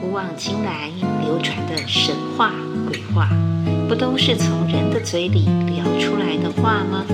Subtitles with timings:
[0.00, 0.88] 古往今来
[1.22, 2.54] 流传的神话
[2.88, 3.28] 鬼话，
[3.86, 7.04] 不都是从人的嘴里聊出来的话吗？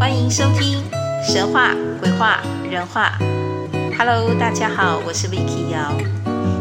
[0.00, 0.82] 欢迎收听
[1.22, 3.18] 神话鬼话人话。
[3.98, 5.92] Hello，大家好，我是 Vicky 瑶。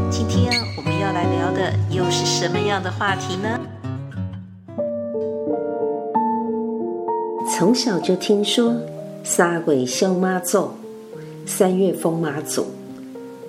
[0.09, 3.57] 今天我们要来聊的又是什么样的话题呢？
[7.57, 8.75] 从小就听说
[9.23, 10.71] 三月烧妈祖，
[11.45, 12.67] 三月封妈祖。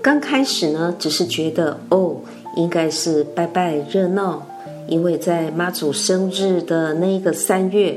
[0.03, 2.17] 刚开始呢，只是觉得哦，
[2.57, 4.45] 应该是拜拜热闹，
[4.89, 7.97] 因为在妈祖生日的那个三月，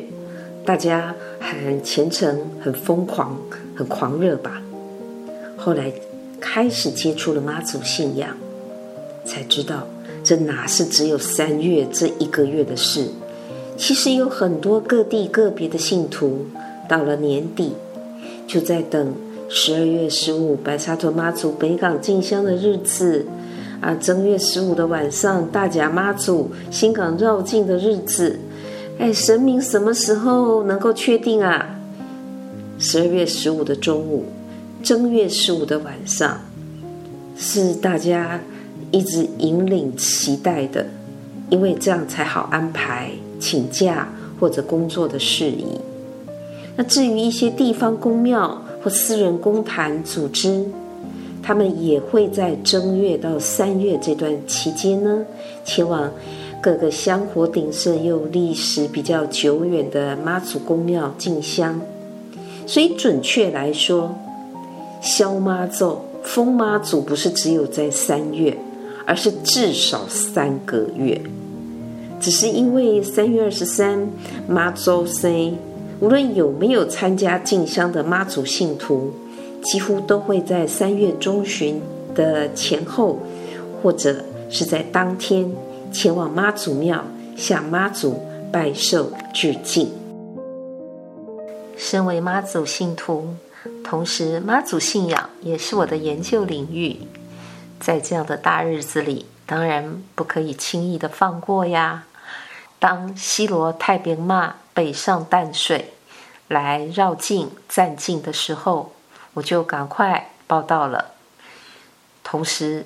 [0.64, 3.36] 大家很虔诚、很疯狂、
[3.76, 4.62] 很狂热吧。
[5.58, 5.92] 后来
[6.40, 8.38] 开始接触了妈祖信仰，
[9.26, 9.88] 才知道
[10.24, 13.08] 这哪是只有三月这一个月的事，
[13.78, 16.46] 其实有很多各地个别的信徒，
[16.88, 17.74] 到了年底
[18.46, 19.16] 就在等。
[19.58, 23.26] 十二月十五，白沙屯妈祖北港进香的日子，
[23.80, 28.38] 啊，正月十五的晚上，大甲妈祖新港绕境的日子，
[29.00, 31.80] 哎，神明什么时候能够确定啊？
[32.78, 34.26] 十二月十五的中午，
[34.84, 36.38] 正月十五的晚上，
[37.38, 38.42] 是大家
[38.92, 40.86] 一直引领期待的，
[41.50, 45.80] 因为这样才好安排请假或者工作的事宜。
[46.76, 50.64] 那至于一些地方公庙，或私人公坛组织，
[51.42, 55.26] 他们也会在正月到三月这段期间呢，
[55.66, 56.12] 前往
[56.62, 61.82] 各个香火鼎盛又历史比较久远的妈祖宫庙进香。
[62.68, 64.14] 所以准确来说，
[65.02, 68.56] 消妈祖、封妈祖不是只有在三月，
[69.08, 71.20] 而是至少三个月。
[72.20, 74.08] 只是因为三月二十三
[74.48, 75.58] 妈祖生。
[76.02, 79.14] 无论有没有参加进香的妈祖信徒，
[79.62, 81.82] 几乎都会在三月中旬
[82.14, 83.20] 的前后，
[83.82, 85.52] 或者是在当天
[85.92, 87.04] 前往妈祖庙
[87.38, 88.22] 向妈祖
[88.52, 89.90] 拜寿致敬。
[91.78, 93.36] 身为妈祖信徒，
[93.84, 96.98] 同时妈祖信仰也是我的研究领域，
[97.80, 102.06] 在这样的大日子里，当然不可以轻易的放过呀。
[102.80, 105.94] 当西罗太平妈北上淡水
[106.48, 108.92] 来绕境站境的时候，
[109.34, 111.14] 我就赶快报到了，
[112.24, 112.86] 同时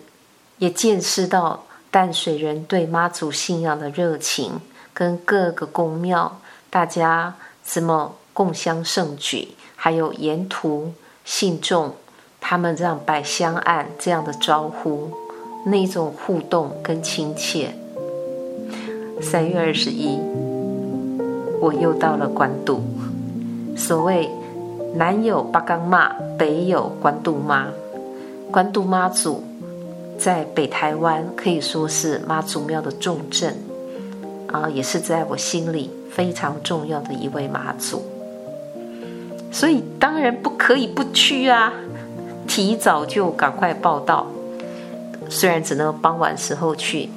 [0.59, 4.61] 也见识到淡水人对妈祖信仰的热情，
[4.93, 6.39] 跟各个宫庙
[6.69, 10.93] 大家怎么共襄盛举，还有沿途
[11.25, 11.95] 信众
[12.39, 15.11] 他们这样摆香案这样的招呼，
[15.65, 17.75] 那种互动跟亲切。
[19.21, 20.17] 三月二十一，
[21.59, 22.81] 我又到了关渡。
[23.75, 24.29] 所谓
[24.95, 27.67] 南有八刚妈，北有关渡妈。
[28.51, 29.43] 关渡妈祖
[30.17, 33.55] 在北台湾可以说是妈祖庙的重镇
[34.47, 38.01] 啊，也是在我心里非常重要的一位妈祖。
[39.51, 41.73] 所以当然不可以不去啊，
[42.47, 44.25] 提早就赶快报到。
[45.29, 47.09] 虽然只能傍晚时候去，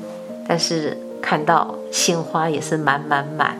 [0.48, 0.98] 但是。
[1.22, 3.56] 看到鲜花也是满满满，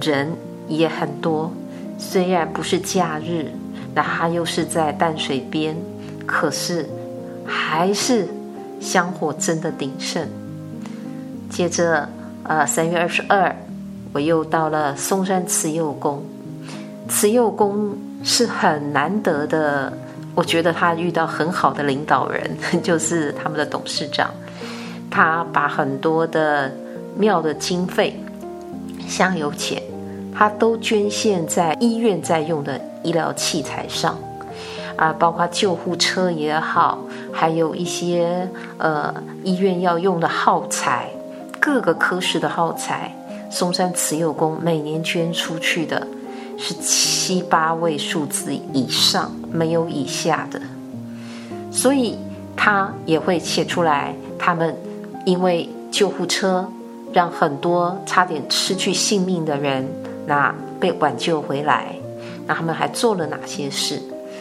[0.00, 0.32] 人
[0.68, 1.52] 也很多。
[1.98, 3.46] 虽然不是假日，
[3.94, 5.76] 那它又是在淡水边，
[6.26, 6.88] 可是
[7.44, 8.28] 还是
[8.80, 10.28] 香火真的鼎盛。
[11.50, 12.08] 接着，
[12.44, 13.54] 呃，三月二十二，
[14.12, 16.22] 我又到了松山慈幼宫。
[17.08, 19.92] 慈幼宫是很难得的，
[20.34, 24.30] 我觉得他遇到很好的领导人， 就是他们的董事长。
[25.10, 26.70] 他把很多的
[27.16, 28.22] 庙的经费、
[29.08, 29.82] 香油钱，
[30.36, 34.16] 他都捐献在医院在用的医疗器材上，
[34.96, 36.98] 啊，包括救护车也好，
[37.32, 41.08] 还有一些呃医院要用的耗材，
[41.58, 43.16] 各个科室的耗材，
[43.50, 46.06] 松山慈幼宫每年捐出去的
[46.58, 50.60] 是七八位数字以上，没有以下的，
[51.72, 52.18] 所以
[52.54, 54.76] 他也会写出来他们。
[55.24, 56.66] 因为救护车
[57.12, 59.88] 让很多差点失去性命的人，
[60.26, 61.94] 那被挽救回来，
[62.46, 64.00] 那他们还做了哪些事？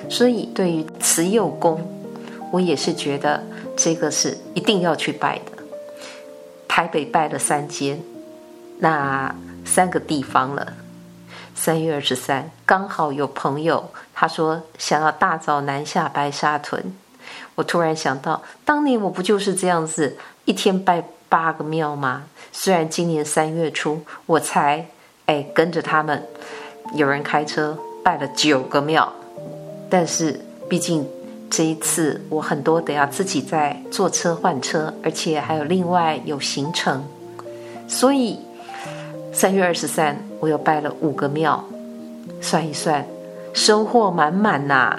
[0.09, 1.81] 所以对于慈幼宫，
[2.51, 3.43] 我也是觉得
[3.75, 5.63] 这个是一定要去拜的。
[6.67, 7.99] 台北拜了三间，
[8.79, 9.33] 那
[9.65, 10.73] 三个地方了。
[11.55, 16.93] 三月二十三，刚好有朋友他说想要大早南下白沙屯，
[17.55, 20.17] 我突然想到，当年我不就是这样子？
[20.45, 22.25] 一天拜八个庙吗？
[22.59, 24.83] 虽然今年三月初我才
[25.27, 26.23] 哎跟着他们，
[26.95, 29.13] 有人开车拜了九个庙，
[29.91, 31.07] 但是毕竟
[31.51, 37.03] 这一次我很多得要自己再坐车换车，而且还有另外有行程，
[37.87, 38.39] 所以
[39.31, 41.63] 三月二十三我又拜了五个庙，
[42.41, 43.05] 算一算，
[43.53, 44.97] 收获满满呐、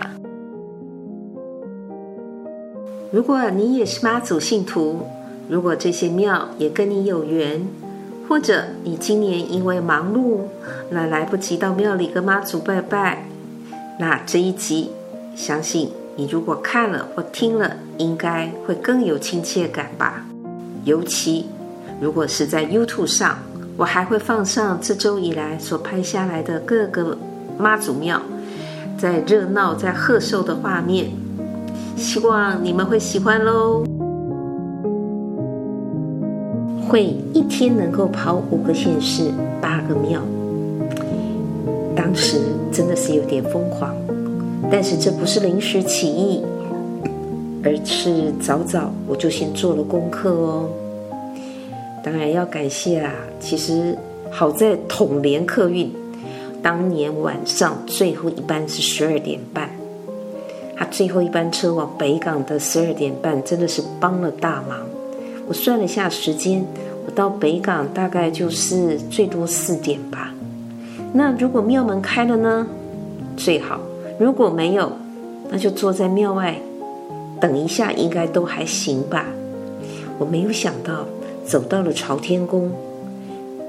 [3.11, 5.03] 如果你也是妈祖信徒，
[5.49, 7.67] 如果这些庙也跟你有缘，
[8.29, 10.41] 或者你今年因为忙碌，
[10.91, 13.27] 那来不及到庙里跟妈祖拜拜，
[13.99, 14.91] 那这一集，
[15.35, 20.27] 相信你如果看了或听了，应该会更有亲切感吧。
[20.85, 21.47] 尤其
[22.01, 23.39] 如果是在 YouTube 上，
[23.79, 27.17] 我还会放上这周以来所拍下来的各个
[27.59, 28.21] 妈祖庙，
[28.99, 31.11] 在热闹、在贺寿的画面，
[31.97, 33.98] 希望你们会喜欢喽。
[36.89, 39.31] 会一天能够跑五个县市、
[39.61, 40.23] 八个庙，
[41.95, 42.41] 当时
[42.73, 43.95] 真的是有点疯狂，
[44.71, 46.43] 但是这不是临时起意，
[47.63, 50.71] 而是早早我就先做了功课哦。
[52.03, 53.95] 当然要感谢啦，其实
[54.31, 55.93] 好在统联客运
[56.63, 59.69] 当年晚上最后一班是十二点半，
[60.75, 64.79] 他最后一班车往北港的十二点半真的是帮了大忙。
[65.49, 66.65] 我算了一下时间，
[67.07, 70.35] 我到北港大概就是最多四点吧。
[71.15, 72.67] 那如果庙门开了呢？
[73.37, 73.81] 最好。
[74.19, 74.93] 如果没有，
[75.49, 76.61] 那就坐在庙外
[77.41, 79.25] 等一下，应该都还行吧。
[80.19, 81.07] 我没有想到，
[81.47, 82.71] 走到了朝天宫，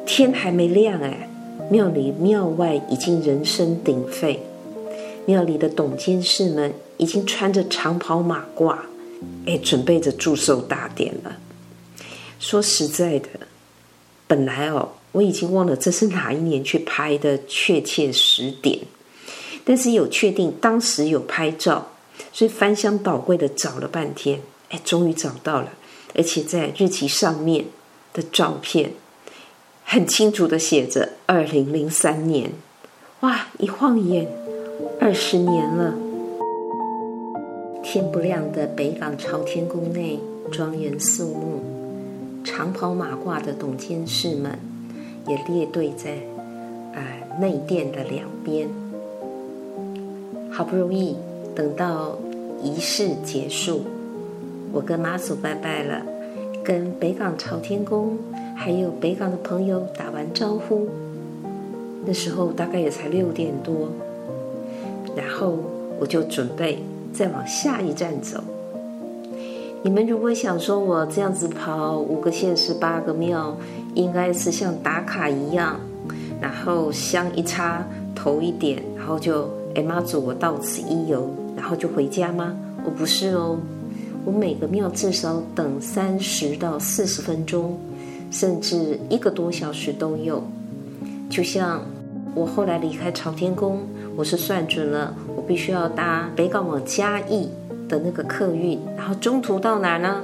[0.05, 1.29] 天还没亮哎，
[1.69, 4.41] 庙里庙外已经人声鼎沸，
[5.25, 8.75] 庙里的董监事们已经穿着长袍马褂，
[9.45, 11.37] 哎，准备着祝寿大典了。
[12.39, 13.27] 说实在的，
[14.25, 18.80] 本来哦，我已经忘了这是哪一年去拍的确切时点，
[19.65, 21.89] 但是有确定当时有拍照，
[22.31, 25.74] 所以翻箱倒柜的找了半天，哎，终于找到了，
[26.15, 27.65] 而且在日期上面
[28.13, 28.94] 的照片
[29.83, 32.53] 很清楚的写着二零零三年，
[33.19, 34.31] 哇，一晃眼
[35.01, 35.94] 二十年了。
[37.83, 40.19] 天不亮的北港朝天宫内
[40.51, 41.78] 庄严肃穆。
[42.50, 44.57] 长袍马褂的董监事们
[45.28, 46.18] 也列队在
[46.96, 48.68] 呃内殿的两边。
[50.51, 51.16] 好不容易
[51.56, 52.18] 等到
[52.63, 53.84] 仪式结束，
[54.74, 56.01] 我跟妈祖拜拜了，
[56.63, 58.18] 跟北港朝天宫
[58.57, 60.90] 还有北港的朋友打完招呼。
[62.04, 63.90] 那时候大概也才六点多，
[65.16, 65.56] 然后
[66.00, 68.44] 我就准备再往下一站走。
[69.81, 73.55] 你们如果想说我这样子跑五个县市八个庙，
[73.95, 75.79] 应该是像打卡一样，
[76.41, 77.81] 然后香一插，
[78.13, 82.53] 头一点，然后就哎妈祖我到此一游，然后就回家吗？
[82.83, 83.57] 我不是哦，
[84.25, 87.79] 我每个庙至少等三十到四十分钟，
[88.29, 90.43] 甚至一个多小时都有。
[91.29, 91.81] 就像
[92.35, 93.79] 我后来离开朝天宫，
[94.17, 97.49] 我是算准了，我必须要搭北港往嘉义。
[97.89, 100.21] 的那个客运，然后中途到哪呢？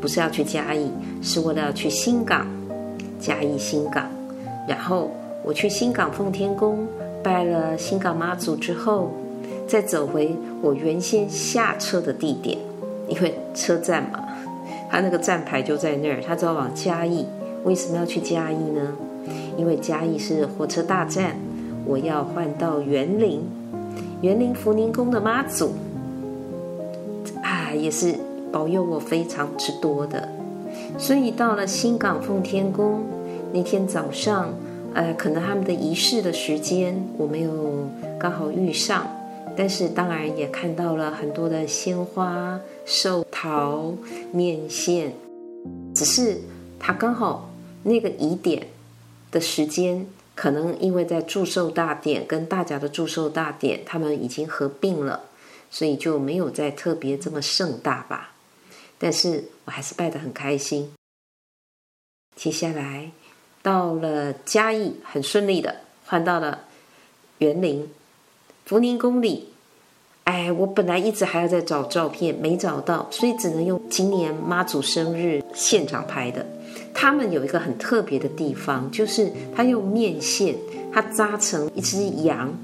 [0.00, 0.90] 不是要去嘉义，
[1.20, 2.46] 是为了要去新港，
[3.20, 4.08] 嘉义新港。
[4.66, 5.10] 然后
[5.44, 6.86] 我去新港奉天宫
[7.22, 9.12] 拜了新港妈祖之后，
[9.66, 12.56] 再走回我原先下车的地点，
[13.08, 14.24] 因为车站嘛，
[14.90, 17.26] 他那个站牌就在那儿，他只要往嘉义。
[17.64, 18.92] 为什么要去嘉义呢？
[19.56, 21.36] 因为嘉义是火车大站，
[21.86, 23.40] 我要换到园林，
[24.20, 25.72] 园林福宁宫的妈祖。
[27.74, 28.14] 也是
[28.50, 30.28] 保佑我非常之多的，
[30.98, 33.04] 所以到了新港奉天宫
[33.52, 34.54] 那天早上，
[34.94, 37.52] 呃，可能他们的仪式的时间我没有
[38.18, 39.06] 刚好遇上，
[39.56, 43.94] 但是当然也看到了很多的鲜花、寿桃、
[44.32, 45.12] 面线，
[45.94, 46.38] 只是
[46.78, 47.50] 他刚好
[47.82, 48.66] 那个仪典
[49.30, 55.20] 的时间，可能因为在祝寿大典跟大家的祝寿大典，他们已经合并了。
[55.72, 58.34] 所以就没有再特别这么盛大吧，
[58.98, 60.92] 但是我还是拜得很开心。
[62.36, 63.10] 接下来
[63.62, 66.66] 到了嘉义，很顺利的换到了
[67.38, 67.90] 园林
[68.66, 69.48] 福宁宫里。
[70.24, 76.46] 哎，我本来一直还要再找照片，没找到，所以只能用今年妈祖生日现场拍的。
[76.94, 80.54] 他们有一个很特别的地方，就是他用面线，
[80.92, 82.54] 他扎成一只羊，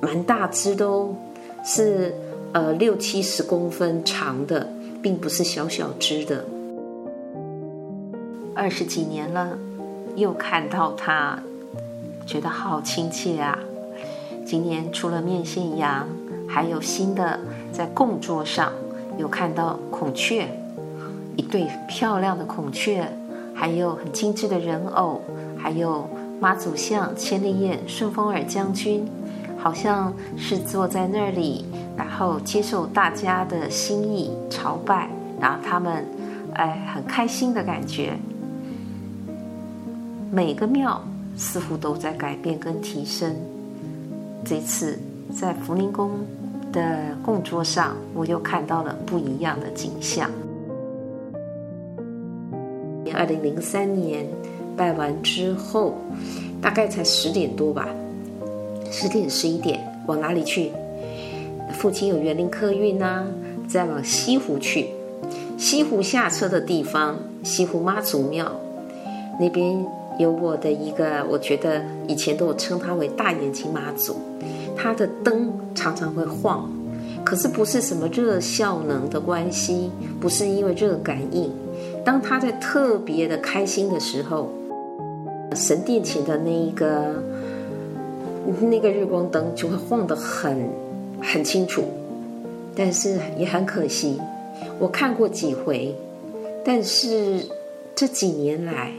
[0.00, 1.16] 蛮大只的哦。
[1.64, 2.14] 是
[2.52, 4.68] 呃六七十公分长的，
[5.02, 6.44] 并不是小小只的。
[8.54, 9.56] 二十几年了，
[10.16, 11.38] 又看到它，
[12.26, 13.58] 觉得好亲切啊！
[14.44, 16.08] 今年除了面线羊，
[16.48, 17.38] 还有新的
[17.72, 18.72] 在供桌上
[19.16, 20.48] 有看到孔雀，
[21.36, 23.06] 一对漂亮的孔雀，
[23.54, 25.20] 还有很精致的人偶，
[25.56, 26.08] 还有
[26.40, 29.06] 妈祖像、千里眼、顺风耳将军，
[29.58, 31.64] 好像是坐在那里，
[31.96, 35.10] 然后接受大家的心意朝拜，
[35.40, 36.06] 然后他们
[36.54, 38.16] 哎很开心的感觉。
[40.30, 41.02] 每个庙
[41.36, 43.34] 似乎都在改变跟提升。
[44.44, 44.98] 这次
[45.34, 46.12] 在福宁宫
[46.72, 50.30] 的供桌上，我又看到了不一样的景象。
[53.14, 54.24] 二零零三年
[54.76, 55.94] 拜完之后，
[56.60, 57.88] 大概才十点多吧，
[58.90, 60.72] 十点十一点，往哪里去？
[61.72, 63.26] 附近有园林客运啊，
[63.68, 64.88] 再往西湖去。
[65.56, 68.52] 西湖下车的地方，西湖妈祖庙
[69.40, 69.86] 那边。
[70.18, 74.16] 有我的一个，我觉得以前都称他为大眼睛妈祖，
[74.76, 76.68] 他的灯常常会晃，
[77.24, 81.52] 可是不是什么热效能的关系，不是因为热感应。
[82.04, 84.50] 当他在特别的开心的时候，
[85.54, 87.22] 神殿前的那一个
[88.60, 90.68] 那个日光灯就会晃得很
[91.22, 91.84] 很清楚，
[92.74, 94.20] 但是也很可惜，
[94.78, 95.94] 我看过几回，
[96.64, 97.46] 但是
[97.94, 98.92] 这几年来。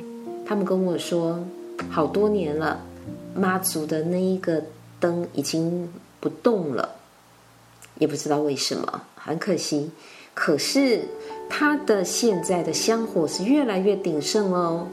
[0.46, 1.40] 他们跟我说，
[1.92, 2.82] 好多年了，
[3.36, 4.64] 妈祖的那一个
[5.00, 5.88] 灯已经
[6.20, 6.96] 不动了，
[8.00, 9.92] 也不知道为什么，很可惜。
[10.34, 11.02] 可是
[11.48, 14.88] 它的现在的香火是越来越鼎盛哦。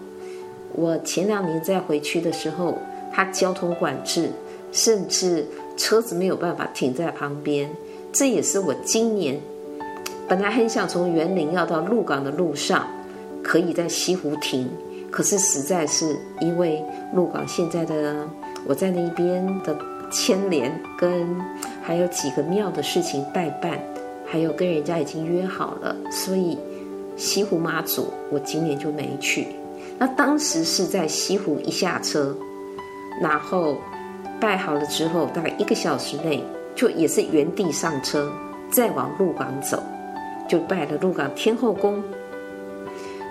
[0.75, 2.76] 我前两年再回去的时候，
[3.10, 4.28] 它交通管制，
[4.73, 5.46] 甚至
[5.76, 7.70] 车子没有办法停在旁边。
[8.12, 9.38] 这也是我今年
[10.26, 12.87] 本来很想从园林要到鹿港的路上，
[13.42, 14.68] 可以在西湖停。
[15.11, 16.82] 可是实在是因为
[17.14, 18.26] 鹿港现在的
[18.66, 19.75] 我在那一边的
[20.11, 21.26] 牵连，跟
[21.82, 23.78] 还有几个庙的事情待办，
[24.26, 26.58] 还有跟人家已经约好了，所以
[27.16, 29.46] 西湖妈祖我今年就没去。
[29.99, 32.37] 那当时是在西湖一下车，
[33.23, 33.78] 然后
[34.40, 38.31] 拜好了之后，大概一个小时内就也是原地上车，
[38.71, 39.83] 再往鹿港走，
[40.49, 42.02] 就拜了鹿港天后宫。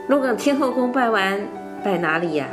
[0.08, 1.40] 鹿港天后宫拜完。
[1.84, 2.48] 拜哪里呀？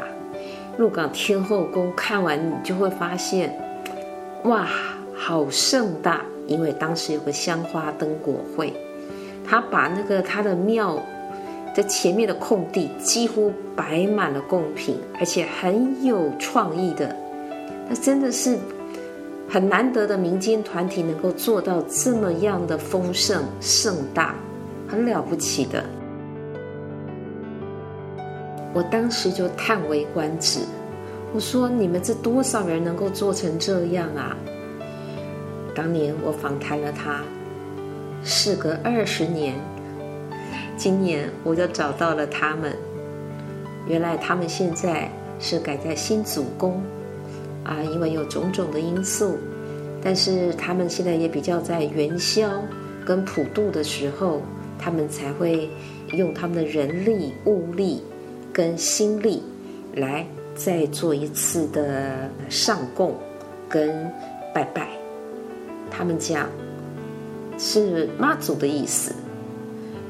[0.77, 3.59] 鹿港天后宫看完，你就会发现，
[4.45, 4.69] 哇，
[5.15, 6.21] 好盛大！
[6.47, 8.75] 因为当时有个香花灯果会，
[9.49, 11.01] 他把那个他的庙
[11.75, 17.17] 在前面的空地几乎摆满了贡品，而且很有创意的。
[17.89, 18.59] 那真的是
[19.49, 24.35] 很难得的民间团体能够做到这么样的丰盛盛大，
[24.89, 25.85] 很了不起的。
[28.75, 30.61] 我当时就叹为观止，
[31.35, 34.35] 我说：“你们这多少人能够做成这样啊？”
[35.77, 37.21] 当年我访谈了他，
[38.25, 39.55] 事隔二十年，
[40.77, 42.75] 今年我就找到了他们。
[43.87, 46.83] 原来他们现在是改在新祖宫
[47.65, 49.39] 啊，因为有种种的因素，
[50.03, 52.51] 但是他们现在也比较在元宵
[53.05, 54.41] 跟普渡的时候，
[54.79, 55.69] 他们才会
[56.13, 58.03] 用他们的人力物力。
[58.55, 59.43] 跟心力
[59.95, 63.15] 来再做一次的上供
[63.67, 64.07] 跟
[64.55, 64.91] 拜拜，
[65.91, 66.51] 他们讲
[67.59, 69.15] 是妈祖的意思，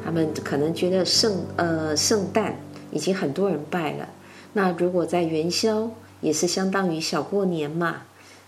[0.05, 2.57] 他们可能觉得圣呃圣诞
[2.91, 4.09] 已经很多人拜了，
[4.53, 5.89] 那如果在元宵
[6.23, 8.05] 也是相当于小过年嘛，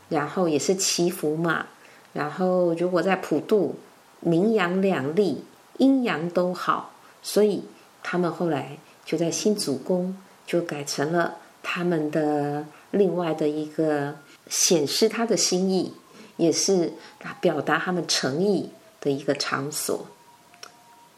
[0.08, 1.66] 然后也是祈福嘛，
[2.14, 3.74] 然后如果在普渡，
[4.20, 5.44] 明阳两立，
[5.76, 7.64] 阴阳都好，所以
[8.02, 8.78] 他们后来。
[9.06, 10.16] 就在新祖宫，
[10.46, 14.16] 就改成了他们的另外的一个
[14.48, 15.92] 显示他的心意，
[16.38, 16.94] 也是
[17.38, 18.70] 表达他们诚意
[19.02, 20.06] 的一个场所。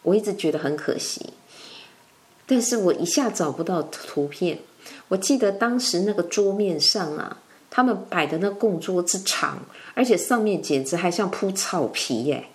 [0.02, 1.34] 我一直觉得很可惜，
[2.44, 4.58] 但是我一下找不到图片。
[5.08, 7.38] 我记得当时那个桌面上啊，
[7.70, 9.62] 他们摆的那供桌之长，
[9.94, 12.46] 而且上面简直还像铺草皮耶。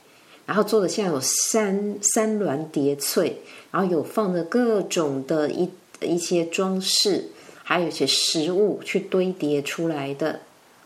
[0.45, 3.41] 然后做的像有三三峦叠翠，
[3.71, 5.69] 然后有放着各种的一
[6.01, 7.29] 一些装饰，
[7.63, 10.41] 还有一些食物去堆叠出来的，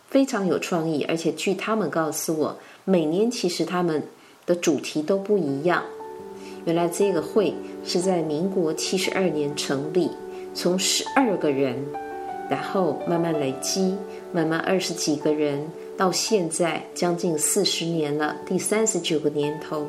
[0.07, 1.03] 非常有创意。
[1.05, 4.03] 而且据他们告诉我，每年其实他们
[4.45, 5.83] 的主题都不一样。
[6.65, 10.11] 原来这个会是在民国七十二年成立，
[10.55, 11.75] 从十二个人，
[12.49, 13.95] 然后慢慢累积，
[14.31, 15.61] 慢慢二十几个人。
[15.97, 19.87] 到现在将近四十年了，第三十九个年头，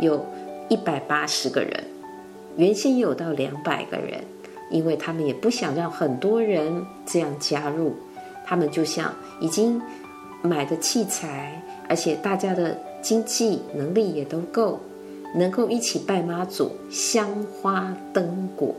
[0.00, 0.24] 有
[0.68, 1.84] 一百八十个人，
[2.56, 4.22] 原先有到两百个人，
[4.70, 7.94] 因为他们也不想让很多人这样加入，
[8.46, 9.80] 他们就像已经
[10.40, 14.80] 买的器材，而且大家的经济能力也都够，
[15.34, 17.28] 能够一起拜妈祖，香
[17.60, 18.74] 花灯果，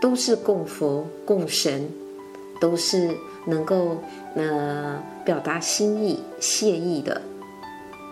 [0.00, 1.88] 都是供佛供神，
[2.60, 3.10] 都是
[3.44, 3.98] 能够
[4.34, 7.20] 呃表达心意、谢意的，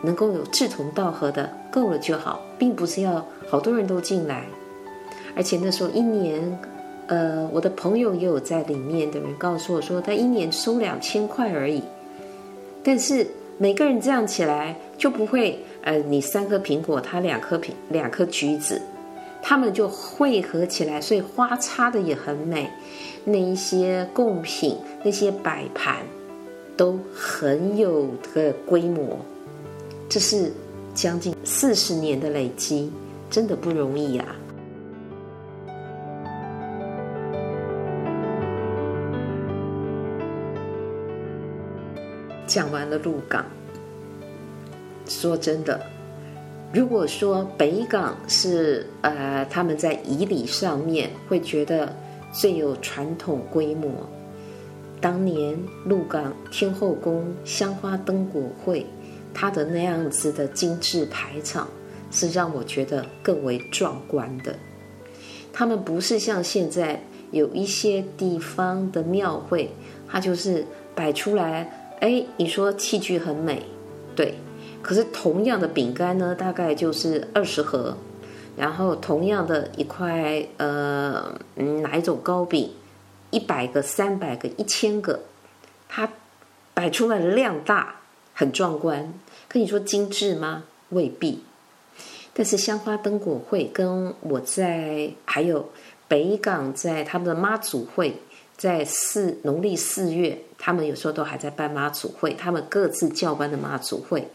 [0.03, 4.45] 能够有志同道合的，够了就好，并不是要好多人都进来。
[5.35, 6.59] 而且那时候一年，
[7.07, 11.83] 呃，我的朋友也有在里面的人告诉我说，他一年收两千块而已，
[12.83, 13.27] 但是
[13.57, 18.83] 每个人这样起来就不会，呃，你三颗苹果，他两颗苹两颗橘子，
[19.43, 22.71] 他们就汇合起来，所以花插的也很美，
[23.25, 25.97] 那一些贡品，那些摆盘，
[26.77, 29.19] 都很有个规模，
[30.09, 30.53] 这是
[30.95, 32.93] 将近四十年的累积，
[33.31, 34.37] 真的不容易、啊。
[42.47, 43.45] 讲完了鹿港，
[45.07, 45.79] 说真的，
[46.73, 51.95] 如果说北港是呃他们在仪礼上面会觉得
[52.31, 53.91] 最有传统规模，
[55.01, 58.85] 当年鹿港天后宫香花灯果会，
[59.33, 61.67] 它的那样子的精致排场
[62.11, 64.55] 是让我觉得更为壮观的。
[65.53, 69.71] 他们不是像现在有一些地方的庙会，
[70.07, 71.97] 它就是摆出来。
[72.01, 73.63] 哎，你说器具很美，
[74.15, 74.35] 对，
[74.83, 77.97] 可是同样的饼干呢，大概就是二十盒，
[78.57, 81.39] 然后同样的一块呃，
[81.83, 82.73] 哪一种糕饼，
[83.31, 85.21] 一百个、三百个、一千个，
[85.89, 86.09] 它
[86.75, 87.97] 摆出来的量大，
[88.33, 89.13] 很壮观。
[89.49, 90.65] 可你说精致吗？
[90.91, 91.43] 未必。
[92.33, 95.71] 但是香花灯果会跟我在还有
[96.07, 98.23] 北港在他们的妈祖会。
[98.57, 104.27] 在四农历四月，他们有时候都还在办妈祖会，他们各自教班的妈祖会，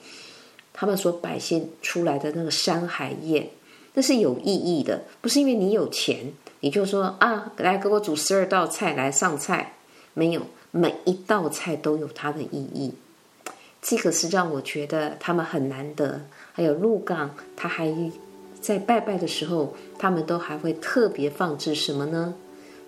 [0.74, 3.50] 他们所摆现出来的那个山海宴，
[3.94, 9.76] 那是有意义的，不是因为你有钱，你就说啊，来给我煮十二道菜来上菜，
[10.14, 12.94] 没有，每一道菜都有它的意义，
[13.82, 16.22] 这个是让我觉得他们很难得。
[16.54, 17.94] 还有鹿港，他还
[18.60, 22.34] 在拜拜的时候，他们都还会特别放置什么呢？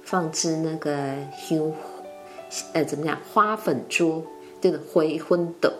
[0.03, 1.71] 放置那个香，
[2.73, 3.19] 呃，怎么样？
[3.33, 4.23] 花粉桌，
[4.61, 5.71] 这个回魂斗，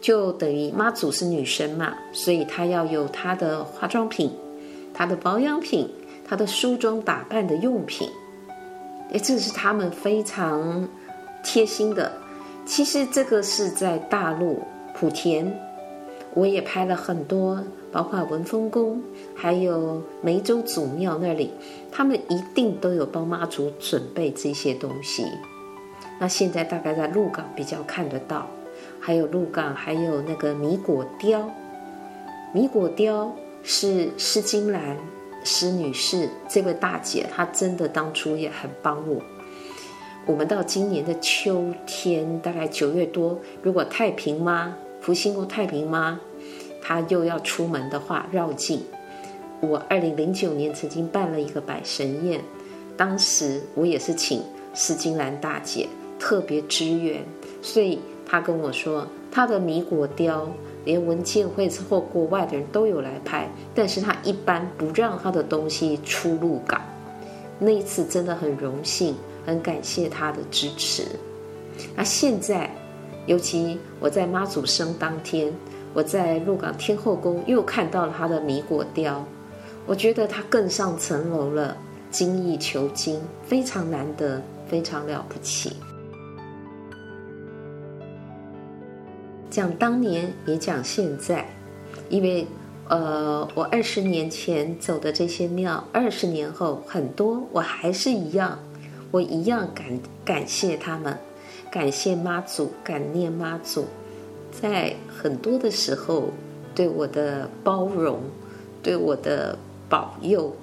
[0.00, 4.30] 就等于妈祖是女神嘛，所以她要有她的化妆品、
[4.94, 5.88] 她的保养品、
[6.26, 8.08] 她的梳妆打扮的用品。
[9.12, 10.88] 哎，这是他们非常
[11.42, 12.12] 贴心的。
[12.64, 14.62] 其实这个是在大陆
[14.98, 15.52] 莆田，
[16.34, 17.62] 我也拍了很多。
[17.92, 19.02] 包括文峰宫，
[19.34, 21.50] 还有梅州祖庙那里，
[21.90, 25.26] 他们一定都有帮妈祖准备这些东西。
[26.20, 28.46] 那现在大概在鹿港比较看得到，
[29.00, 31.50] 还有鹿港还有那个米果雕，
[32.52, 34.96] 米果雕是施金兰
[35.42, 39.20] 施女士这位大姐，她真的当初也很帮我。
[40.26, 46.20] 我们到今年的秋天，大概九月多，如果太平妈福兴宫太平妈。
[46.82, 48.82] 她又要出门的话，绕境。
[49.60, 52.40] 我二零零九年曾经办了一个百神宴，
[52.96, 54.42] 当时我也是请
[54.74, 55.86] 施金兰大姐
[56.18, 57.22] 特别支援，
[57.60, 58.00] 所以
[58.30, 60.46] 他跟我说，他的米果雕
[60.84, 66.80] 连文建会或国外的人都有来拍，但是他一般不让他的东西出入港。
[67.58, 71.02] 那一次真的很荣幸，很感谢他的支持。
[71.96, 72.70] 那现在，
[73.26, 75.52] 尤其我在妈祖生当天。
[75.92, 79.26] 我在鹿港天后宫又看到了他的米果雕，
[79.86, 81.76] 我觉得他更上层楼了，
[82.12, 85.72] 精益求精，非常难得，非常了不起。
[89.50, 91.46] 讲当年也讲现在，
[92.08, 92.46] 因为
[92.88, 98.58] 呃，我二十年前走的这些庙，二十年后很多我还是一样，
[99.10, 101.18] 我一样感感谢他们，
[101.70, 103.86] 感谢妈祖，感念妈祖。
[104.52, 106.30] 在很多的时候，
[106.74, 108.20] 对我的包容，
[108.82, 109.56] 对我的
[109.88, 110.56] 保佑，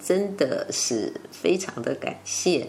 [0.00, 2.68] 真的是非常的感谢。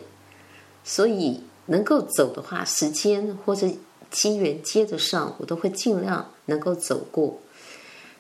[0.84, 3.68] 所以能够走的话，时间或者
[4.14, 7.40] 机缘接得上，我都会尽量能够走过。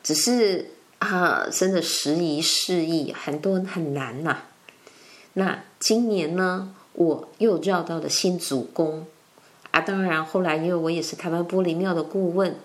[0.02, 4.40] 只是啊，真的时移世易，很多人很难呐、
[5.34, 9.06] 那今年呢，我又绕到了新祖宫。
[9.72, 12.56] 啊，当然，后来因为我也是台湾玻璃庙的顾问，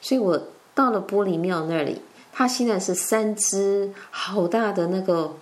[0.00, 0.40] 所以我
[0.74, 2.00] 到了玻璃庙那里，
[2.32, 5.34] 它现在是三只好大的那个，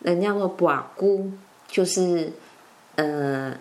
[0.00, 1.30] 人家说寡姑，
[1.68, 2.32] 就是
[2.94, 3.56] 呃，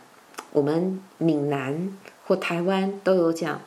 [0.51, 3.61] 我们闽南或台湾都有讲，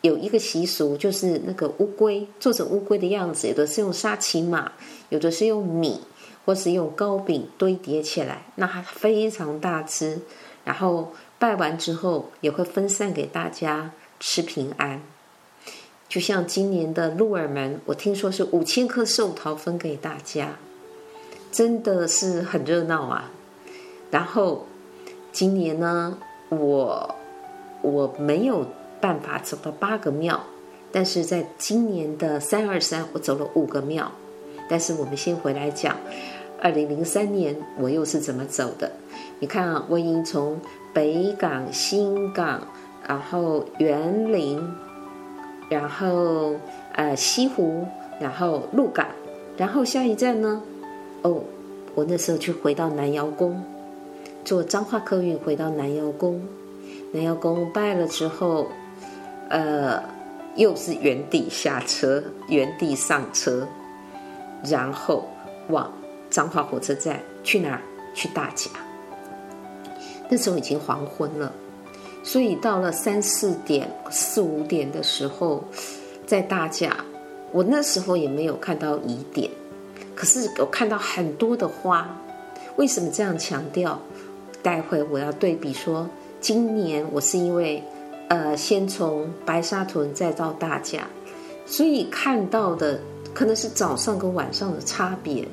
[0.00, 4.72] 有一个习俗，就是那个乌龟做成乌龟的样子，有的是用沙琪玛，
[5.08, 6.00] 有的是用米，
[6.44, 10.20] 或是用糕饼堆叠起来，那它非常大只。
[10.64, 15.02] 然后拜完之后，也会分散给大家吃平安。
[16.08, 20.58] 就像今年的鹿耳门，我听说是五千颗寿桃分给大家，
[21.52, 23.30] 真的是很热闹啊。
[24.10, 24.66] 然后
[25.32, 27.14] 今年呢，我
[27.82, 28.66] 我没有
[29.00, 30.40] 办法走到八个庙，
[30.90, 34.10] 但是在今年的三二三，我走了五个庙。
[34.68, 35.96] 但是我们先回来讲，
[36.60, 38.90] 二零零三年我又是怎么走的？
[39.40, 40.60] 你看啊，我已经从
[40.92, 42.60] 北港、新港，
[43.06, 44.62] 然后园林。
[45.70, 46.54] 然后，
[46.94, 47.86] 呃，西湖，
[48.18, 49.06] 然后鹿港，
[49.58, 50.62] 然后下一站呢？
[51.20, 51.42] 哦，
[51.94, 53.62] 我那时候就回到南瑶宫，
[54.46, 56.40] 坐彰化客运回到南瑶宫。
[57.12, 58.68] 南瑶宫拜了之后，
[59.48, 60.02] 呃，
[60.56, 63.66] 又是原地下车，原地上车，
[64.64, 65.28] 然后
[65.68, 65.90] 往
[66.28, 67.80] 彰化火车站去哪儿？
[68.14, 68.70] 去大甲。
[70.28, 71.52] 那时候已经黄昏了。
[72.24, 75.64] 所以到了三四点、四五点的时候，
[76.26, 76.96] 在大甲，
[77.52, 79.50] 我那时候也没有看到疑点，
[80.14, 82.06] 可是我看到很多的花。
[82.76, 83.98] 为什么这样强调？
[84.62, 86.06] 待会我要对比说，
[86.40, 87.82] 今年我是因为，
[88.28, 91.06] 呃，先从白沙屯再到大甲，
[91.66, 93.00] 所以看到的
[93.34, 95.46] 可能是早上跟晚上的差别，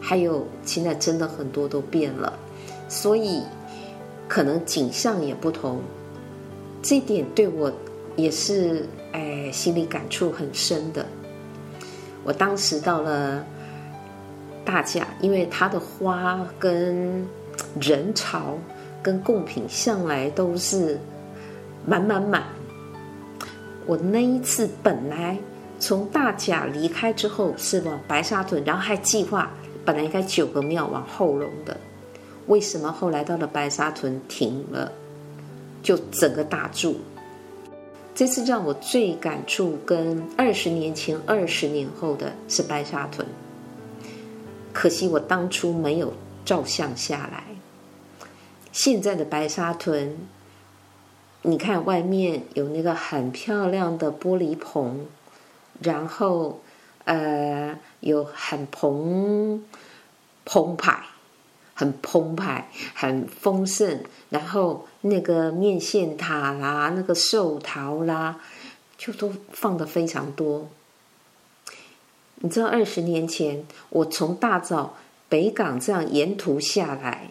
[0.00, 2.38] 还有现在真的很多都变了，
[2.88, 3.42] 所以
[4.28, 5.80] 可能景象也不同。
[6.82, 7.72] 这点对我
[8.14, 11.04] 也是哎，心里感触很深的。
[12.22, 13.42] 我当时到了
[14.64, 17.26] 大甲，因为它的花跟
[17.80, 18.58] 人潮
[19.02, 20.98] 跟贡品向来都是
[21.86, 22.44] 满满满。
[23.86, 25.38] 我那一次本来
[25.78, 29.50] 从大甲离开之后是往白沙屯，然后还计划
[29.84, 31.76] 本来应该九个庙往后龙的，
[32.46, 34.92] 为什么后来到了白沙屯停了？
[35.82, 36.96] 就整个打住。
[38.14, 43.26] 这次让我最感触，跟二十年前、二十年后的是白沙屯。
[44.72, 46.12] 可惜我当初没有
[46.44, 47.44] 照相下来。
[48.78, 50.16] 现在的白沙屯，
[51.42, 55.04] 你看外面有那个很漂亮的玻璃棚，
[55.82, 56.60] 然后
[57.04, 59.64] 呃有很澎
[60.44, 61.02] 澎湃。
[61.74, 68.40] 很澎湃，很丰盛，然后那个面线塔啦，那个寿桃啦，
[68.96, 70.68] 就都放得非常多。
[72.40, 74.96] 你知道，二十年前我从大早
[75.28, 77.28] 北港这样沿途下来，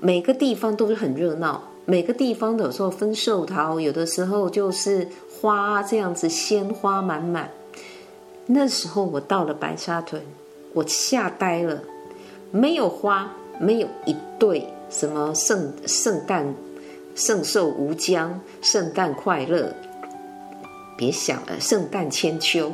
[0.00, 5.08] 每个地方都是很热闹，每个地方有时候分寿桃，有的时候就是
[5.40, 7.50] 花这样子，鲜花满满。
[8.46, 10.22] 那时候我到了白沙屯，
[10.74, 11.82] 我吓呆了。
[12.50, 16.54] 没有花，没有一对什么圣圣诞、
[17.14, 19.74] 圣寿无疆、圣诞快乐，
[20.96, 22.72] 别想了，圣诞千秋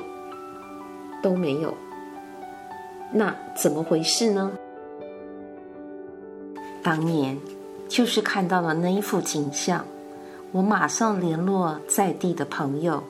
[1.23, 1.73] 都没有。
[3.13, 4.53] 那怎么回事呢？
[6.83, 7.39] 当年
[7.89, 9.85] 就是看到了那一幅景象，
[10.53, 13.03] 我马上联络在地的朋友，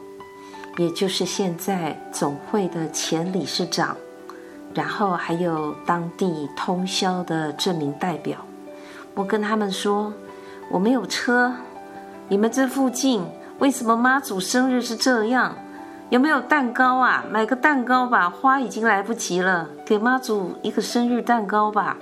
[0.76, 3.96] 也就是现在总会的前理事长。
[4.72, 8.38] 然后还有当地通宵的这名代表，
[9.14, 10.12] 我跟他们说，
[10.70, 11.52] 我没有车，
[12.28, 13.24] 你们这附近
[13.58, 15.54] 为什么妈祖生日是这样？
[16.08, 17.24] 有没有蛋糕啊？
[17.30, 21.96] 买个蛋糕吧，花已经来不及了，给妈祖一个生日蛋糕吧。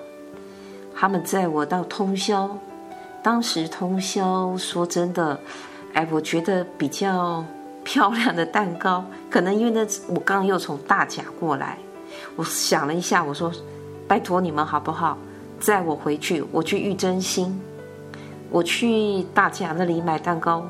[1.00, 2.50] 他们载我到通宵，
[3.22, 5.38] 当时通宵说真的，
[5.94, 7.44] 哎，我觉得比较
[7.84, 11.78] 漂亮的蛋糕， 可能因为那我刚又从大甲过来。
[12.34, 13.52] 我想了一下，我说
[14.08, 15.16] ：“拜托你们好不好，
[15.60, 16.44] 载我回去。
[16.50, 17.56] 我去玉珍心，
[18.50, 20.66] 我去大甲那里买蛋糕。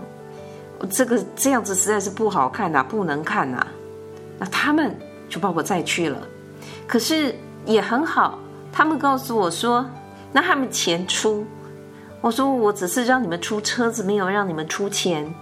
[0.90, 3.66] 这个这样子实在是不好看呐，不能看呐。
[4.38, 4.94] 那他们
[5.26, 6.18] 就把我载去了。
[6.86, 8.38] 可是也很好，
[8.70, 9.86] 他们告诉我说，
[10.32, 11.46] 那他们钱出。
[12.20, 15.32] 我说我只是让你们出车子，没有让你们出钱。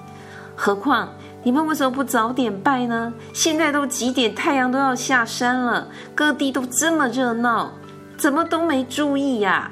[0.54, 1.08] 何况。”
[1.46, 3.14] 你们为什么不早点拜呢？
[3.32, 4.34] 现在都几点？
[4.34, 7.70] 太阳都要下山了，各地都这么热闹，
[8.16, 9.70] 怎么都没注意呀？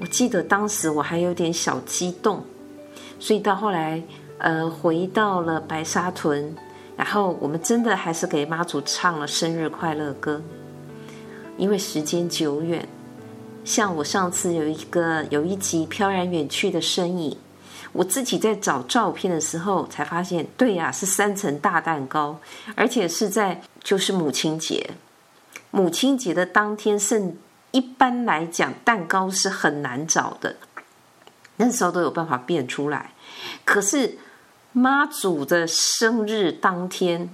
[0.00, 2.42] 我记得当时我还有点小激动，
[3.20, 4.02] 所以到后来，
[4.38, 6.52] 呃，回到了白沙屯，
[6.96, 10.42] 然后我们真的还是给妈祖唱了生日快乐歌。
[11.56, 12.88] 因为时间久远，
[13.66, 17.36] 像我上次有一个有一集飘然远去的身影。
[17.92, 22.38] 我自己在找照片的时候才发现，对呀，是三层大蛋糕，
[22.74, 24.90] 而且是在就是母亲节，
[25.70, 27.38] 母亲节的当天，甚
[27.70, 30.56] 一般来讲蛋糕是很难找的，
[31.56, 33.12] 那时候都有办法变出来。
[33.64, 34.18] 可是
[34.72, 37.30] 妈祖的生日当天，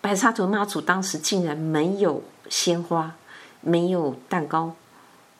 [0.00, 3.14] 白沙屯妈祖当时竟然没有鲜花，
[3.60, 4.74] 没有蛋糕，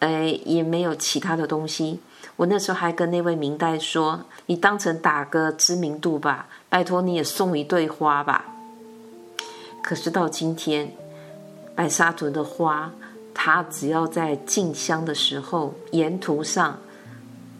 [0.00, 2.00] 哎，也没有其他的东西。
[2.36, 8.44] 我那时候还跟那位明代说：“你当成打个知名度吧，拜托你也送一对花吧。”
[9.82, 10.92] 可是到今天，
[11.74, 12.92] 白沙屯的花，
[13.34, 16.78] 它只要在进香的时候，沿途上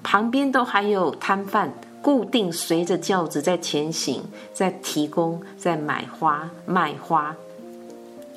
[0.05, 4.22] 旁边都还有摊贩，固定随着轿子在前行，
[4.55, 7.35] 在提供，在买花卖花，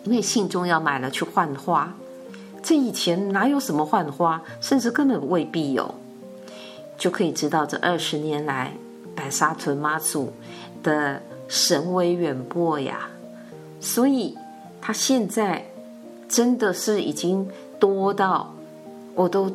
[0.05, 1.93] 因为信中要买了去换花。
[2.63, 5.95] 这以前哪有什么换花，甚至根本未必有。
[6.97, 8.71] 就可以知道这二十年来
[9.15, 10.31] 白沙屯妈祖
[10.83, 13.09] 的神威远播呀，
[13.79, 14.37] 所以
[14.79, 15.65] 他现在
[16.29, 17.47] 真的是已经
[17.79, 18.53] 多到
[19.15, 19.51] 我都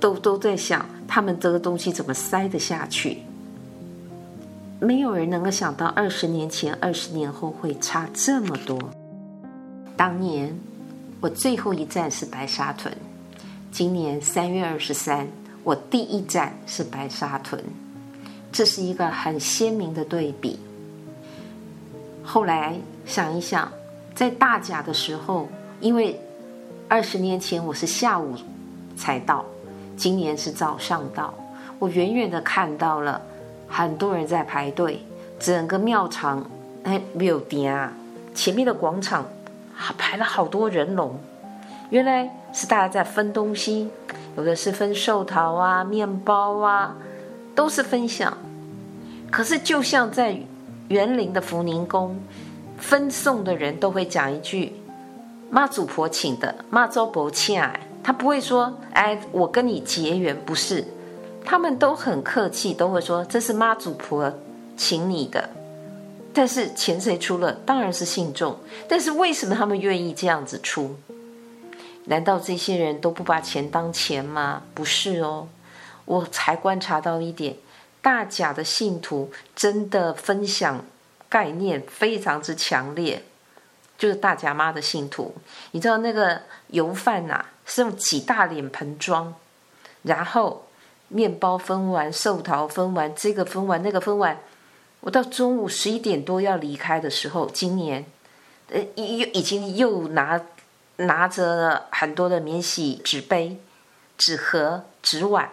[0.00, 3.18] 都都在想，他们这个东西怎么塞得下去？
[4.80, 8.78] 没有人能够想到二十年前、二十年后会差这么多。
[9.96, 10.58] 当年
[11.24, 12.94] 我最后一站是白沙屯，
[13.72, 15.26] 今年三月二十三。
[15.62, 17.64] 我第一站是白沙屯，
[18.52, 20.60] 这是一个很鲜明的对比。
[22.22, 22.74] 后来
[23.06, 23.72] 想一想，
[24.14, 25.48] 在大甲的时候，
[25.80, 26.20] 因为
[26.88, 28.34] 二十年前我是下午
[28.94, 29.42] 才到，
[29.96, 31.32] 今年是早上到，
[31.78, 33.22] 我远远的看到了
[33.66, 35.00] 很多人在排队，
[35.40, 36.46] 整个庙场
[36.82, 37.90] 哎没有点啊，
[38.34, 39.24] 前面的广场
[39.98, 41.18] 排了好多人龙，
[41.90, 43.90] 原来是大家在分东西。
[44.36, 46.96] 有的是分寿桃啊、面包啊，
[47.54, 48.36] 都是分享。
[49.30, 50.36] 可是，就像在
[50.88, 52.16] 园林的福宁宫，
[52.76, 54.74] 分送的人都会讲一句
[55.50, 60.84] ：“妈祖婆请的，妈祖婆请哎。”他不会说：“哎，我跟你结缘。”不是，
[61.44, 64.32] 他们都很客气，都会说：“这是妈祖婆
[64.76, 65.48] 请你的。”
[66.34, 67.52] 但是钱谁出了？
[67.64, 68.58] 当然是信众。
[68.88, 70.96] 但是为什么他们愿意这样子出？
[72.06, 74.62] 难道这些人都不把钱当钱吗？
[74.74, 75.48] 不是哦，
[76.04, 77.56] 我才观察到一点，
[78.02, 80.84] 大甲的信徒真的分享
[81.28, 83.22] 概念非常之强烈，
[83.96, 85.34] 就是大甲妈的信徒。
[85.70, 89.32] 你知道那个油饭呐、啊，是用几大脸盆装，
[90.02, 90.66] 然后
[91.08, 94.38] 面包分完，寿桃分完，这个分完，那个分完。
[95.04, 98.04] 我到中午十一点多要离开的时候，今年，
[98.70, 100.40] 呃，已已经又拿。
[100.98, 103.58] 拿着很多的免洗纸杯、
[104.16, 105.50] 纸盒、纸碗，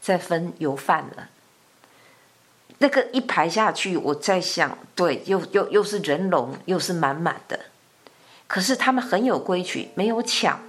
[0.00, 1.30] 在分油饭了。
[2.78, 7.58] 那个一排下去，我在想，对，又又又是人龙，又是满满的。
[8.46, 10.60] 可是他们很有规矩，没有抢，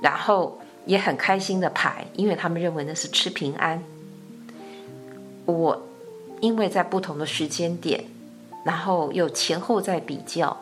[0.00, 3.84] 然后也很开心的排，因为他们认为那是吃平安。
[5.44, 5.86] 我
[6.44, 8.04] 因为在不同的时间点，
[8.66, 10.54] 然后又前后在比较，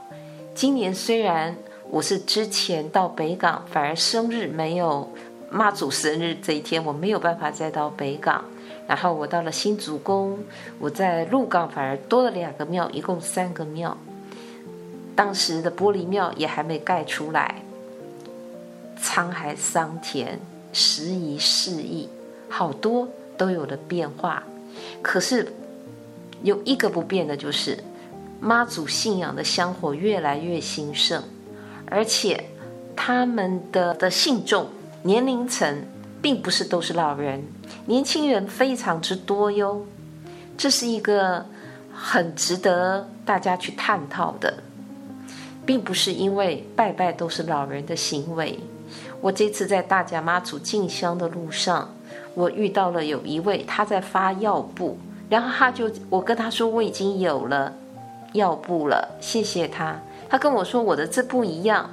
[0.55, 1.57] 今年虽然。
[1.91, 5.07] 我是之前到北港，反而生日没有
[5.51, 8.43] 妈祖生日这一天，我没有办法再到北港。
[8.89, 10.39] 然后我到了新祖宫，
[10.79, 13.95] 我在鹿港反而多了两个庙，一共三个庙。
[15.15, 17.57] 当时的玻璃庙也还没盖出来。
[18.99, 20.41] 沧海桑田，
[20.73, 22.09] 时移世易，
[22.49, 24.43] 好多都有了变化。
[25.03, 25.53] 可是
[26.43, 27.79] 有一个不变的，就是
[28.41, 31.23] 妈祖信仰的香火越来越兴盛。
[31.87, 32.45] 而且，
[32.97, 34.69] 他们的的信众
[35.03, 35.85] 年龄层
[36.21, 37.43] 并不是都是老人，
[37.87, 39.85] 年轻人非常之多哟。
[40.57, 41.45] 这是一个
[41.93, 44.63] 很值得大家去探讨的，
[45.67, 48.59] 并不是因为拜拜都是老人的行为。
[49.21, 51.95] 我这次在大甲妈祖进香的路上，
[52.35, 54.99] 我遇到了有一位他在发药布，
[55.33, 57.73] 然后他就我跟他说我已经有了
[58.35, 59.99] 药布了，谢谢他。
[60.29, 61.89] 他跟我说：“我的这不一样。”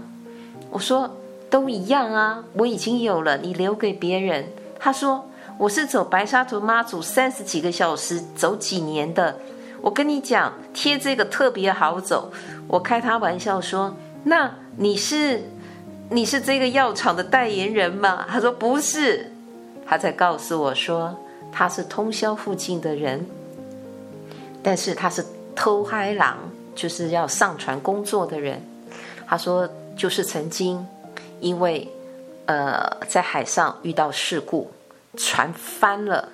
[0.70, 1.10] 我说
[1.50, 4.46] ：“都一样啊，我已经有了，你留给别人。”
[4.78, 9.38] 他说：“我是走白沙屯妈祖三十几个小时，走几年的。
[9.80, 12.34] 我跟你讲，贴这个特别好走。”
[12.68, 15.44] 我开他玩笑说：“那你是
[16.10, 19.32] 你是这个药厂的代言人吗？”他说：“不是。”
[19.88, 21.18] 他在告诉我说
[21.52, 23.26] ：“他是通宵附近的人，
[24.62, 26.38] 但是他是偷嗨郎。”
[26.76, 28.62] 就是要上船工作的人，
[29.28, 30.88] 他说就是曾经
[31.42, 31.86] 因为
[32.46, 34.72] 呃在海上遇到事故，
[35.18, 36.30] 船翻了，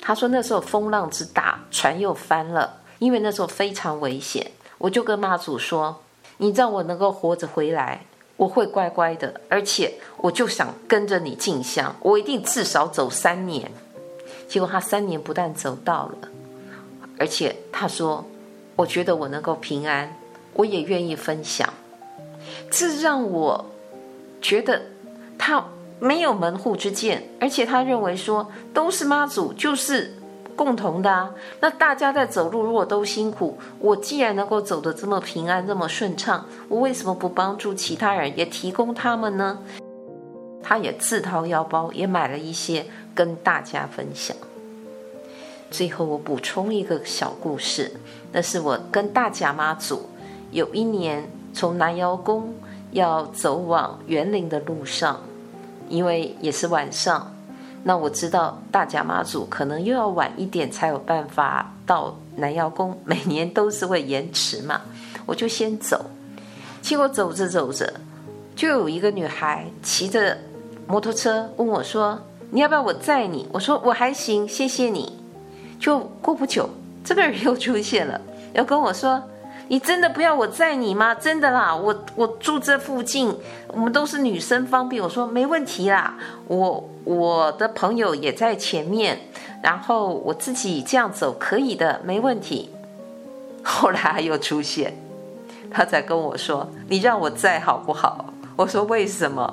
[0.00, 4.50] 他说那时候风浪之大，船又翻了，因为那时候非常危险。
[4.78, 6.02] 我就跟妈祖说
[6.38, 13.70] ：“你让我能够活着回来，我会乖乖的，而且我就想跟着你进香，我一定至少走三年。”
[14.48, 16.28] 结果他三年不但走到了，
[17.18, 18.24] 而且他说
[18.76, 20.16] ：“我觉得我能够平安，
[20.54, 21.68] 我也愿意分享。”
[22.70, 23.66] 这让我
[24.40, 24.82] 觉得
[25.38, 25.64] 他
[25.98, 30.12] 没有门户之见，而且他认为说都是妈祖，就是。
[30.56, 31.30] 共同的啊，
[31.60, 39.58] 那大家在走路如果都辛苦，我既然能够走得这么平安、这么顺畅，我为什么不帮助其他人，也提供他们呢？
[40.68, 44.36] 他也自掏腰包，也买了一些跟大家分享。
[45.70, 47.92] 最后我补充一个小故事，
[48.32, 50.08] 那是我跟大甲妈祖
[50.50, 52.52] 有一年从南瑶宫
[52.90, 55.20] 要走往园林的路上，
[55.88, 57.32] 因为也是晚上。
[57.84, 64.80] 那我知道大甲妈祖可能又要晚一点才有办法到南瑶宫，每年都是会延迟嘛，
[65.26, 66.06] 我就先走。
[66.82, 68.00] 结果走着走着，
[68.56, 70.36] 就有一个女孩骑着
[70.86, 72.18] 摩托车问我说
[72.50, 75.12] ：“你要不要我载你？”我说：“我还行，谢谢你。”
[75.80, 76.68] 就过不久，
[77.04, 78.20] 这个人又出现了，
[78.52, 79.22] 要跟我说。
[79.68, 81.12] 你真的不要我载你吗？
[81.12, 83.34] 真的啦，我我住这附近，
[83.72, 85.02] 我们都是女生，方便。
[85.02, 86.14] 我说没问题啦，
[86.46, 89.18] 我我的朋友也在前面，
[89.60, 92.70] 然后我自己这样走可以的，没问题。
[93.64, 94.96] 后来他又出现，
[95.68, 99.52] 他才跟我说：“你让我载好不好？”我说：“为什么？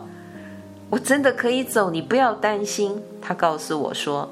[0.93, 4.31] 我真的可以走，你不要担心。”他告诉我说：“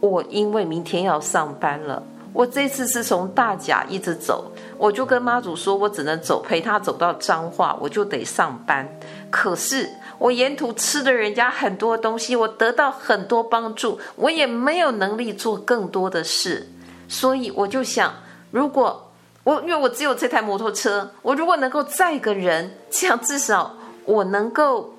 [0.00, 2.02] 我因为明天要上班了。”
[2.32, 8.88] 我这次是从大甲一直走，我就跟妈祖说，我只能走陪他走到彰化，我就得上班。
[9.28, 16.66] 可是我沿途吃的人家很多东西，我得到很多帮助，我也没有能力做更多的事，
[17.08, 18.14] 所以我就想，
[18.52, 19.10] 如果
[19.44, 23.74] 我因为我只有这台摩托车，我如果能够载个人，这样至少
[24.06, 24.94] 我能够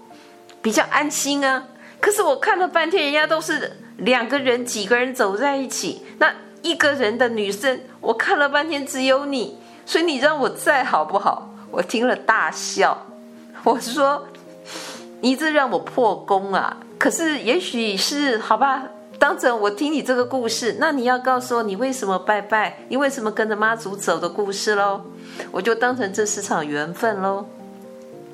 [0.61, 1.63] 比较安心啊。
[1.99, 6.31] 可是我看了半天，人家都是两个人、几个人走在一起，那。
[6.61, 11.49] 一个人的女生，我看了半天只有你，所以你让我在好不好？
[11.71, 13.05] 我听了大笑，
[13.63, 14.27] 我说
[15.21, 16.75] 你这让我破功啊！
[16.97, 18.83] 可是也许是好吧，
[19.17, 25.01] 当成我听你这个故事，那你要告诉我你为什么拜拜，你为什么跟着妈祖走的故事喽？
[25.51, 27.45] 我就当成这是场缘分喽。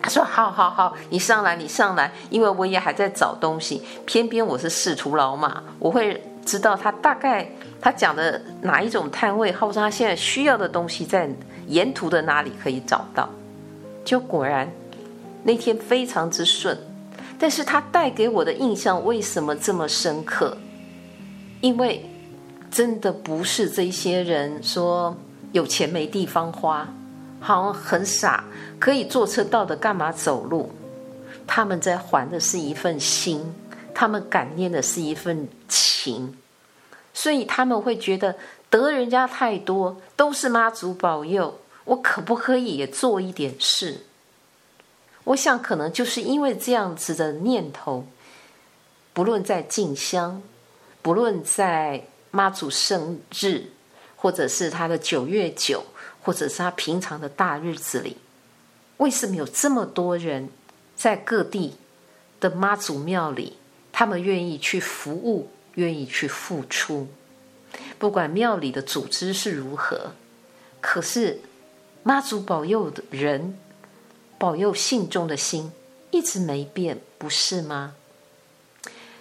[0.05, 7.49] 他说好好好，你上来你上来，因为我也还在找东西，偏偏我是仕途老马，我会知道他大概。
[7.81, 11.29] 他讲的哪一种摊位，或者他现在需要的东西，在
[11.67, 13.29] 沿途的哪里可以找到？
[14.03, 14.71] 就果然
[15.43, 16.75] 那天非常之顺，
[17.39, 20.55] 但是他带给我的印象为什么这么深刻？
[21.61, 22.07] 因为
[22.71, 25.15] 真的不是这些人说
[25.51, 26.87] 有钱没地方花，
[27.39, 28.43] 好很傻，
[28.79, 30.71] 可以坐车到的，干嘛走路？
[31.47, 33.53] 他们在还的是一份心，
[33.93, 36.37] 他们感念的是一份情。
[37.13, 38.35] 所以他们会觉得
[38.69, 44.01] 得人家太多，都是妈祖保佑，我可不可以也做一点事？
[45.25, 48.05] 我想可能就是因为这样子的念头，
[49.13, 50.41] 不论在进香，
[51.01, 53.67] 不论在妈祖生日，
[54.15, 55.83] 或者是他的九月九，
[56.25, 58.17] 或者是他平常的大日子里，
[58.97, 60.49] 为什么有这么多人
[60.95, 61.75] 在各地
[62.39, 63.57] 的妈祖庙里，
[63.91, 65.51] 他们愿意去服务？
[65.75, 67.09] 愿意去付出，
[67.99, 70.13] 不管庙里的组织是如何，
[70.79, 71.41] 可是
[72.01, 73.59] 妈祖保佑的人，
[74.37, 75.73] 保佑信众的心
[76.11, 77.93] 一直没变，不是吗？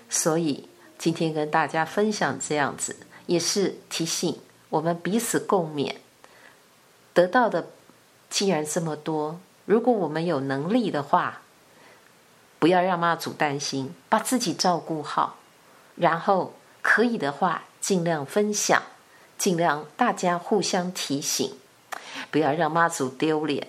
[0.08, 2.94] 所以今天跟大家分享这样子，
[3.26, 4.38] 也是提醒
[4.70, 5.96] 我们彼此共勉。
[7.14, 7.70] 得到的
[8.28, 11.40] 既然这么多，如果我们有能力的话，
[12.58, 15.36] 不要让妈祖担心，把自己照顾好。
[15.94, 18.82] 然后可以的话，尽量分享，
[19.38, 21.56] 尽量大家互相提醒，
[22.32, 23.68] 不要让妈祖丢脸。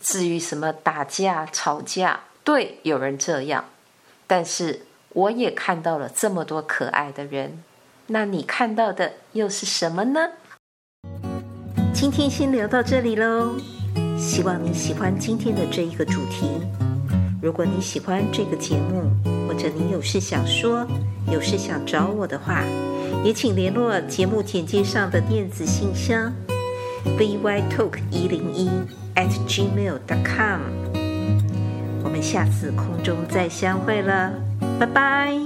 [0.00, 3.66] 至于什么打架、吵架，对，有人这样，
[4.26, 7.62] 但是我也看到了这么多可爱的人。
[8.06, 10.30] 那你看到的又是什么呢？
[12.00, 13.56] 今天先聊到这里喽，
[14.16, 16.46] 希望你喜欢今天的这一个主题。
[17.42, 19.02] 如果你喜欢这个节目，
[19.46, 20.86] 或者你有事想说，
[21.30, 22.64] 有事想找我的话，
[23.22, 26.32] 也请联络节目简介上的电子信箱
[27.18, 28.70] ，bytalk 一零一
[29.14, 30.60] at gmail dot com。
[32.02, 34.32] 我们下次空中再相会了，
[34.78, 35.38] 拜拜。